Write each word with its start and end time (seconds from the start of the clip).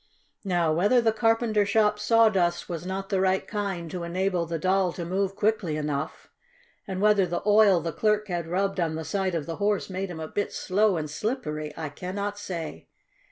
Now 0.43 0.73
whether 0.73 0.99
the 0.99 1.11
carpenter 1.11 1.63
shop 1.63 1.99
sawdust 1.99 2.67
was 2.67 2.87
not 2.87 3.09
the 3.09 3.21
right 3.21 3.47
kind 3.47 3.87
to 3.91 4.01
enable 4.01 4.47
the 4.47 4.57
Doll 4.57 4.91
to 4.93 5.05
move 5.05 5.35
quickly 5.35 5.77
enough, 5.77 6.27
and 6.87 7.01
whether 7.01 7.27
the 7.27 7.43
oil 7.45 7.81
the 7.81 7.93
clerk 7.93 8.27
had 8.27 8.47
rubbed 8.47 8.79
on 8.79 8.95
the 8.95 9.05
side 9.05 9.35
of 9.35 9.45
the 9.45 9.57
Horse 9.57 9.91
made 9.91 10.09
him 10.09 10.19
a 10.19 10.27
bit 10.27 10.51
slow 10.53 10.97
and 10.97 11.07
slippery, 11.07 11.71
I 11.77 11.89
cannot 11.89 12.39
say. 12.39 12.87